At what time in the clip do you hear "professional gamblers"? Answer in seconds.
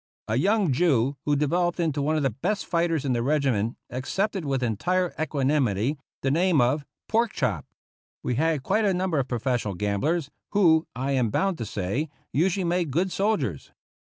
9.27-10.31